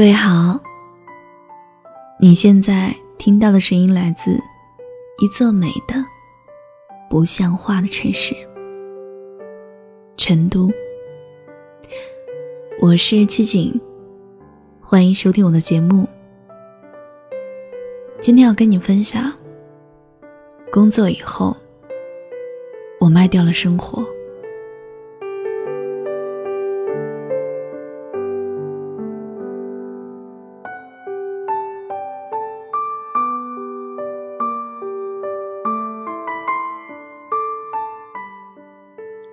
[0.00, 0.58] 各位好，
[2.18, 4.30] 你现在听到的声音来自
[5.18, 5.94] 一座美的
[7.10, 8.34] 不像话的城市——
[10.16, 10.70] 成都。
[12.80, 13.78] 我是七景，
[14.80, 16.08] 欢迎收听我的节目。
[18.22, 19.30] 今天要跟你分享，
[20.72, 21.54] 工作以后，
[22.98, 24.02] 我卖掉了生活。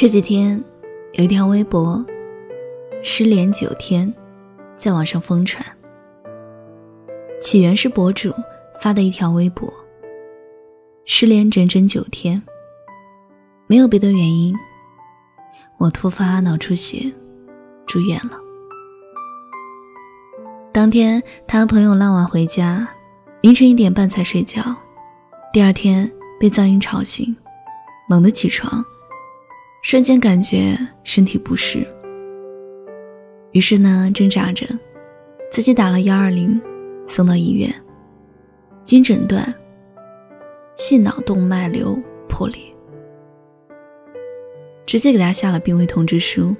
[0.00, 0.58] 这几天
[1.12, 2.02] 有一条微博
[3.04, 4.10] “失联九天”
[4.74, 5.62] 在网上疯传。
[7.38, 8.32] 起源是博主
[8.80, 9.70] 发的一条微博，
[11.04, 12.42] 失联整整九天，
[13.66, 14.56] 没有别的原因，
[15.76, 17.12] 我突发脑出血
[17.86, 18.38] 住院了。
[20.72, 22.88] 当天他和朋友浪完回家，
[23.42, 24.62] 凌晨一点半才睡觉，
[25.52, 27.36] 第二天被噪音吵醒，
[28.08, 28.82] 猛地起床。
[29.82, 31.86] 瞬间感觉身体不适，
[33.52, 34.66] 于是呢，挣扎着，
[35.50, 36.60] 自己打了幺二零，
[37.06, 37.74] 送到医院，
[38.84, 39.52] 经诊断，
[40.76, 42.60] 系脑动脉瘤破裂，
[44.84, 46.54] 直接给他下了病危通知书。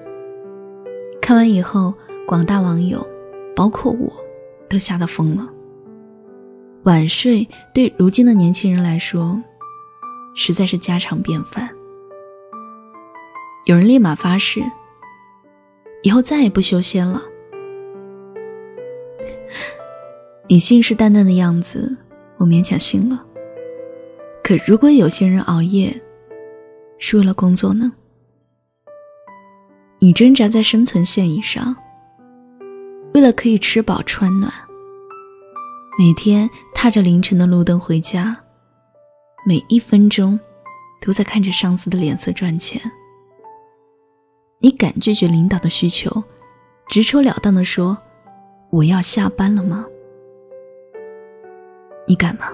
[1.21, 1.93] 看完以后，
[2.27, 3.07] 广大网友，
[3.55, 4.11] 包括我，
[4.67, 5.47] 都吓得疯了。
[6.85, 9.39] 晚睡对如今的年轻人来说，
[10.35, 11.69] 实在是家常便饭。
[13.71, 14.61] 有人立马发誓，
[16.03, 17.23] 以后再也不修仙了。
[20.49, 21.97] 你信誓旦旦的样子，
[22.39, 23.25] 我勉强信了。
[24.43, 26.03] 可如果有些人熬夜
[26.99, 27.93] 是为了工作呢？
[30.01, 31.77] 你挣扎在生存线以上，
[33.15, 34.53] 为了可以吃饱穿暖，
[35.97, 38.37] 每天踏着凌晨的路灯回家，
[39.47, 40.37] 每一分钟
[41.01, 42.83] 都在看着上司的脸色赚钱。
[44.63, 46.23] 你敢拒绝领导的需求，
[46.87, 47.97] 直戳了当的说
[48.71, 49.87] ：“我要下班了吗？”
[52.07, 52.47] 你敢吗？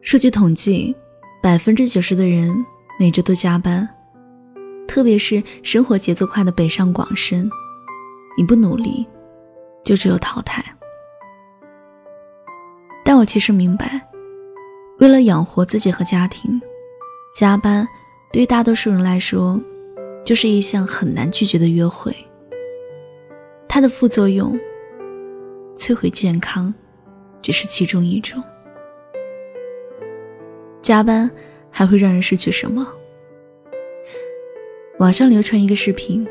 [0.00, 0.94] 数据统计，
[1.42, 2.54] 百分之九十的人
[3.00, 3.88] 每周都加班，
[4.86, 7.50] 特别是生活节奏快的北上广深，
[8.36, 9.04] 你不努力，
[9.82, 10.64] 就只有淘汰。
[13.04, 14.00] 但我其实明白，
[15.00, 16.60] 为了养活自己和家庭。
[17.38, 17.86] 加班
[18.32, 19.60] 对于大多数人来说，
[20.24, 22.12] 就是一项很难拒绝的约会。
[23.68, 24.58] 它的副作用，
[25.76, 26.74] 摧毁健康，
[27.40, 28.42] 只是其中一种。
[30.82, 31.30] 加班
[31.70, 32.84] 还会让人失去什么？
[34.98, 36.26] 网上流传一个视频，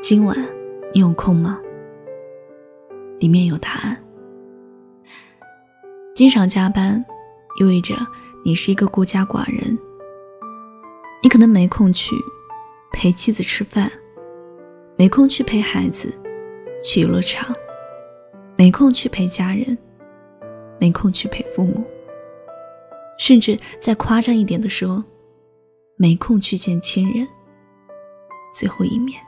[0.00, 0.34] 今晚
[0.94, 1.60] 你有空吗？
[3.18, 4.02] 里面有答案。
[6.14, 7.04] 经常加班，
[7.60, 7.94] 意味着
[8.46, 9.78] 你是一个孤家寡人。
[11.22, 12.16] 你可能没空去
[12.92, 13.90] 陪妻子吃饭，
[14.96, 16.12] 没空去陪孩子
[16.82, 17.54] 去游乐场，
[18.56, 19.78] 没空去陪家人，
[20.80, 21.84] 没空去陪父母，
[23.18, 25.02] 甚至再夸张一点的说，
[25.96, 27.26] 没空去见亲人
[28.52, 29.22] 最后一面。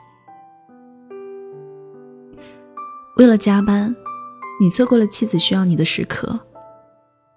[3.15, 3.95] 为了加班，
[4.59, 6.37] 你错过了妻子需要你的时刻，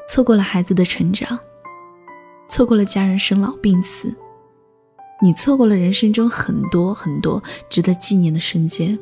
[0.09, 1.39] 错过了孩子的成长，
[2.49, 4.13] 错过了家人生老病死。
[5.21, 8.97] 你错过了人生中很多很多值得纪念的瞬间，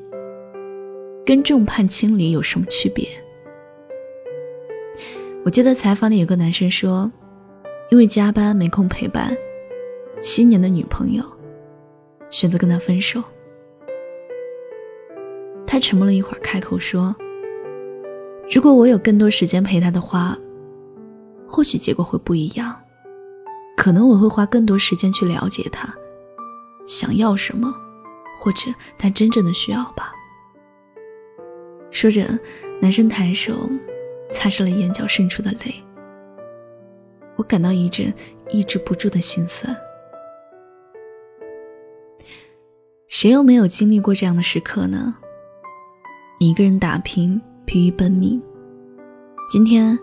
[1.26, 3.06] 跟众叛亲离有什么区别？
[5.44, 7.12] 我记得采访里有个男生说，
[7.90, 9.36] 因为加班没空陪伴
[10.18, 11.22] 七年的女朋友，
[12.30, 13.22] 选择跟他分手。
[15.66, 17.14] 他沉默了一会儿，开口说
[18.50, 20.34] ：“如果我有更多时间陪他的话，
[21.46, 22.74] 或许结果会不一样，
[23.76, 25.94] 可能我会花更多时间去了解他。”
[26.86, 27.72] 想要什么，
[28.38, 30.12] 或者他真正的需要吧。
[31.90, 32.26] 说着，
[32.80, 33.70] 男生抬手
[34.30, 35.74] 擦拭了眼角渗出的泪。
[37.36, 38.12] 我感到一阵
[38.50, 39.76] 抑制不住的心酸。
[43.08, 45.14] 谁又没有经历过这样的时刻呢？
[46.38, 48.42] 你一个人打拼，疲于奔命。
[49.48, 49.98] 今天，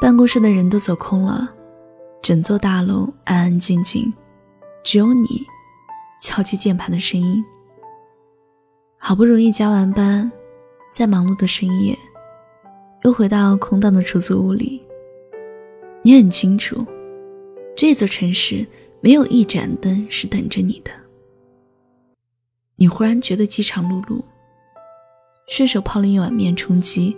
[0.00, 1.48] 办公室的人都走空了，
[2.22, 4.12] 整座大楼安安静静，
[4.82, 5.46] 只有你。
[6.24, 7.44] 敲击键盘的声音。
[8.96, 10.32] 好不容易加完班，
[10.90, 11.94] 在忙碌的深夜，
[13.02, 14.82] 又回到空荡的出租屋里。
[16.02, 16.82] 你很清楚，
[17.76, 18.66] 这座城市
[19.02, 20.90] 没有一盏灯是等着你的。
[22.76, 24.18] 你忽然觉得饥肠辘辘，
[25.48, 27.14] 顺手泡了一碗面充饥，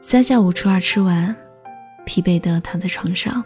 [0.00, 1.36] 三下五除二吃完，
[2.06, 3.44] 疲惫的躺在床上，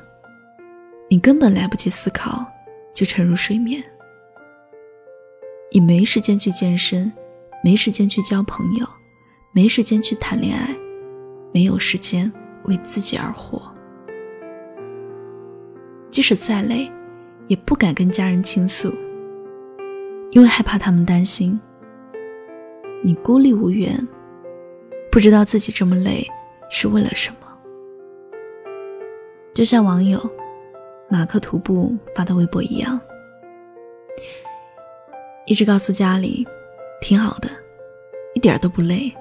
[1.08, 2.46] 你根本来不及思考，
[2.94, 3.82] 就沉入睡眠。
[5.74, 7.10] 你没时间去健身，
[7.64, 8.86] 没时间去交朋友，
[9.52, 10.68] 没时间去谈恋爱，
[11.50, 12.30] 没有时间
[12.64, 13.62] 为自己而活。
[16.10, 16.92] 即使再累，
[17.46, 18.92] 也不敢跟家人倾诉。
[20.32, 21.58] 因为害怕他们担心，
[23.02, 24.06] 你孤立无援，
[25.10, 26.26] 不知道自己这么累
[26.68, 27.36] 是为了什么。
[29.54, 30.20] 就像网友
[31.08, 33.00] 马克徒步发的微博一样，
[35.52, 36.48] 一直告诉家里
[37.02, 37.50] 挺好的，
[38.32, 39.12] 一点都不累。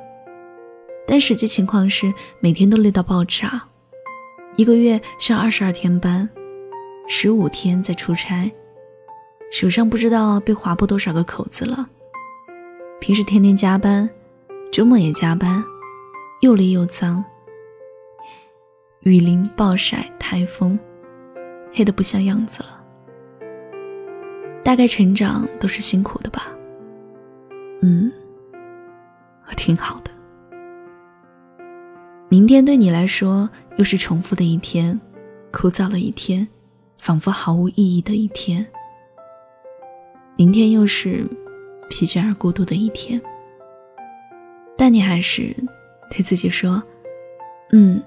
[1.05, 3.61] 但实际情况是每天都累到爆炸，
[4.55, 6.29] 一个月上二十二天班，
[7.09, 8.49] 十五天在出差。
[9.51, 11.85] 手上不知道被划破多少个口子了。
[13.01, 14.09] 平时天天加班，
[14.71, 15.61] 周末也加班，
[16.39, 17.21] 又累又脏。
[19.01, 20.79] 雨淋、暴晒、台风，
[21.73, 22.80] 黑的不像样子了。
[24.63, 26.47] 大概成长都是辛苦的吧。
[27.81, 28.11] 嗯，
[29.47, 30.11] 我挺好的。
[32.29, 34.99] 明天对你来说又是重复的一天，
[35.51, 36.47] 枯燥的一天，
[36.97, 38.65] 仿佛毫无意义的一天。
[40.37, 41.25] 明天又是
[41.89, 43.21] 疲倦而孤独的一天，
[44.77, 45.53] 但你还是
[46.09, 46.81] 对自己说
[47.73, 48.01] ：“嗯，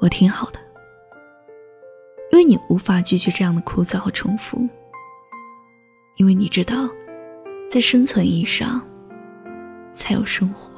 [0.00, 0.58] 我挺好的。”
[2.32, 4.66] 因为你无法拒绝这样的枯燥和重复，
[6.18, 6.88] 因为你知道，
[7.70, 8.82] 在生存意义上，
[9.94, 10.72] 才有生活。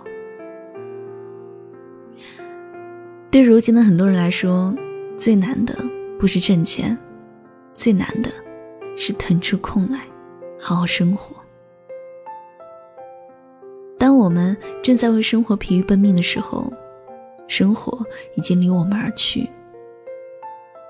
[3.30, 4.74] 对如今的很多人来说，
[5.16, 5.74] 最难的
[6.18, 6.96] 不是挣钱，
[7.72, 8.30] 最难的
[8.98, 10.00] 是腾出空来。
[10.62, 11.34] 好好生活。
[13.98, 16.70] 当我们正在为生活疲于奔命的时候，
[17.48, 17.98] 生活
[18.34, 19.48] 已经离我们而去。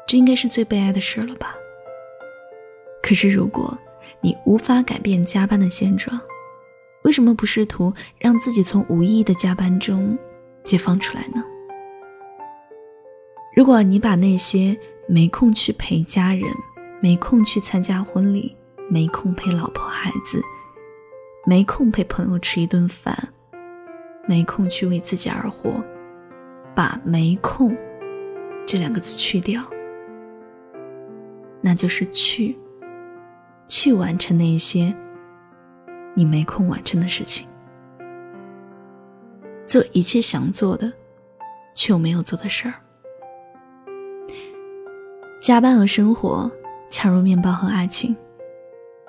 [0.09, 1.55] 这应该是最悲哀的事了吧？
[3.01, 3.79] 可是，如果
[4.21, 6.21] 你无法改变加班的现状，
[7.05, 10.19] 为什么不试图让自己从无意义的加班中
[10.63, 11.43] 解放出来呢？
[13.57, 14.79] 如果你把那些
[15.09, 16.45] 没空去陪家人、
[17.01, 18.55] 没空去参加婚礼，
[18.89, 20.41] 没空陪老婆孩子，
[21.47, 23.17] 没空陪朋友吃一顿饭，
[24.29, 25.83] 没空去为自己而活，
[26.75, 27.77] 把“没空”
[28.67, 29.63] 这两个字去掉，
[31.61, 32.57] 那就是去，
[33.71, 34.93] 去完成那些
[36.17, 37.47] 你没空完成的事情，
[39.65, 40.93] 做一切想做的
[41.73, 42.75] 却又没有做的事儿。
[45.41, 46.51] 加班和生活
[46.91, 48.15] 恰如面包和爱情。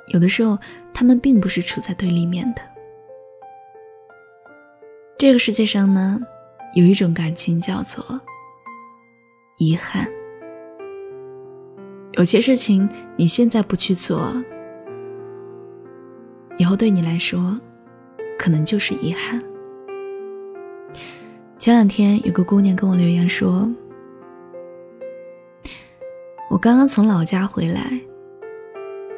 [0.09, 0.55] 有的时候，
[0.93, 2.61] 他们并不是处在对立面的。
[5.17, 6.19] 这个世界上呢，
[6.75, 8.21] 有一种感情叫做
[9.57, 10.07] 遗憾。
[12.13, 14.35] 有些事情你现在不去做，
[16.61, 17.59] 以后对你来说，
[18.37, 19.41] 可能就是遗憾。
[21.57, 23.67] 前两天有个姑娘跟我留言说
[26.51, 27.99] ：“我刚刚从老家回来。”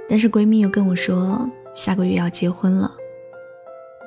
[0.08, 2.90] 但是闺蜜又跟我说下个月要结婚了，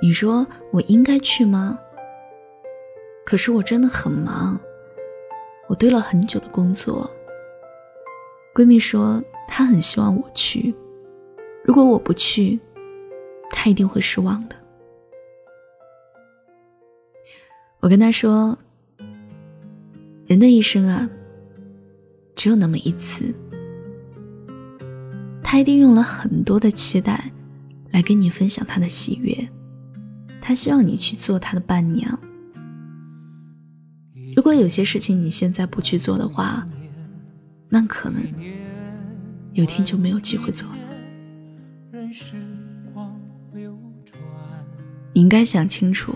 [0.00, 1.78] 你说我应该去吗？
[3.26, 4.58] 可是我真的很忙，
[5.66, 7.10] 我堆了很久的工作。
[8.54, 10.74] 闺蜜说她很希望我去，
[11.62, 12.58] 如果我不去，
[13.50, 14.56] 他一定会失望的。
[17.80, 18.56] 我跟他说，
[20.26, 21.08] 人的一生啊，
[22.34, 23.34] 只有那么一次。
[25.42, 27.30] 他一定用了很多的期待，
[27.92, 29.48] 来跟你分享他的喜悦。
[30.40, 32.18] 他希望你去做他的伴娘。
[34.34, 36.66] 如果有些事情你现在不去做的话，
[37.68, 38.20] 那可能
[39.52, 40.76] 有天就没有机会做了。
[45.16, 46.14] 你应该想清楚，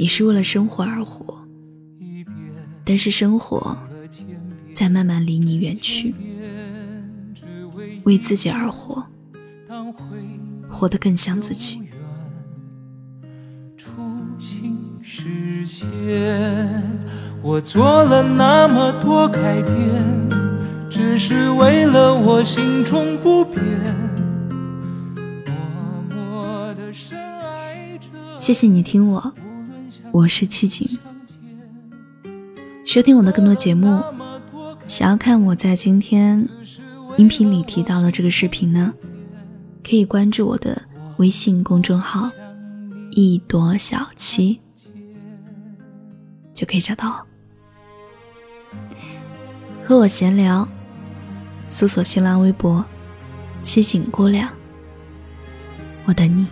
[0.00, 1.32] 你是为了生活而活，
[2.84, 3.78] 但是生活
[4.74, 6.12] 在慢慢离你远去。
[8.02, 9.00] 为自己而活，
[10.68, 11.80] 活得更像自己。
[13.76, 13.92] 初
[14.40, 15.86] 心实现
[17.42, 19.70] 我做了那么多改变，
[20.90, 23.62] 只是为了我心中不变。
[28.46, 29.32] 谢谢你听我，
[30.12, 30.88] 我是七景。
[32.84, 34.00] 收听我的更多节目，
[34.86, 36.48] 想要看我在今天
[37.16, 38.94] 音频里提到的这个视频呢，
[39.82, 40.80] 可以关注我的
[41.16, 42.30] 微信公众号
[43.10, 44.60] “一朵小七”，
[46.54, 47.26] 就可以找到。
[49.84, 50.68] 和我闲聊，
[51.68, 52.84] 搜索新浪微博
[53.64, 54.48] “七锦姑娘”，
[56.06, 56.46] 我等你。